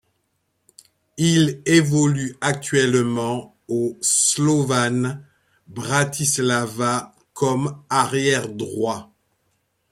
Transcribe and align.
Il 1.19 1.61
évolue 1.67 2.35
actuellement 2.41 3.55
au 3.67 3.99
Slovan 4.01 5.23
Bratislava 5.67 7.13
comme 7.33 7.83
arrière 7.91 8.49
droit. 8.49 9.13